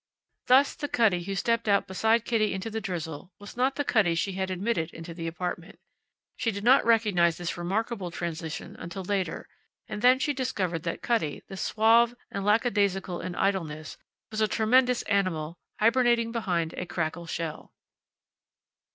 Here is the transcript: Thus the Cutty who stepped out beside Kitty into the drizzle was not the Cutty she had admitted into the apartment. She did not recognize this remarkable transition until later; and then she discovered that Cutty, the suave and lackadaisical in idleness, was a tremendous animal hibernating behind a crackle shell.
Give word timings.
Thus 0.47 0.73
the 0.73 0.87
Cutty 0.87 1.21
who 1.25 1.35
stepped 1.35 1.67
out 1.67 1.85
beside 1.85 2.25
Kitty 2.25 2.53
into 2.55 2.71
the 2.71 2.81
drizzle 2.81 3.31
was 3.37 3.55
not 3.55 3.75
the 3.75 3.83
Cutty 3.83 4.15
she 4.15 4.31
had 4.31 4.49
admitted 4.49 4.91
into 4.95 5.13
the 5.13 5.27
apartment. 5.27 5.77
She 6.37 6.49
did 6.49 6.63
not 6.63 6.83
recognize 6.83 7.37
this 7.37 7.55
remarkable 7.55 8.09
transition 8.09 8.75
until 8.79 9.03
later; 9.03 9.47
and 9.87 10.01
then 10.01 10.17
she 10.17 10.33
discovered 10.33 10.81
that 10.81 11.03
Cutty, 11.03 11.43
the 11.49 11.55
suave 11.55 12.15
and 12.31 12.43
lackadaisical 12.43 13.21
in 13.21 13.35
idleness, 13.35 13.95
was 14.31 14.41
a 14.41 14.47
tremendous 14.47 15.03
animal 15.03 15.59
hibernating 15.79 16.31
behind 16.31 16.73
a 16.79 16.87
crackle 16.87 17.27
shell. 17.27 17.71